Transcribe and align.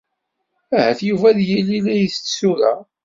Ahat 0.77 0.99
Yuba 1.07 1.25
ad 1.31 1.39
yili 1.49 1.77
la 1.85 1.93
isett 2.05 2.31
tura. 2.39 2.73